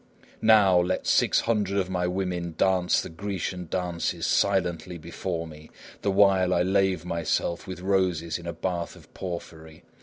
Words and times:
_]NERO. 0.41 0.41
Now, 0.41 0.79
let 0.81 1.05
six 1.05 1.41
hundred 1.41 1.77
of 1.77 1.87
my 1.87 2.07
women 2.07 2.55
dance 2.57 3.01
the 3.01 3.09
Grecian 3.09 3.67
Dances 3.67 4.25
silently 4.25 4.97
before 4.97 5.45
me, 5.45 5.69
the 6.01 6.09
while 6.09 6.55
I 6.55 6.63
lave 6.63 7.05
myself 7.05 7.67
with 7.67 7.81
roses 7.81 8.39
in 8.39 8.47
a 8.47 8.53
bath 8.53 8.95
of 8.95 9.13
porphyry. 9.13 9.83